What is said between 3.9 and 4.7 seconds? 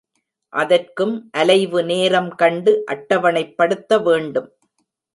வேண்டும்.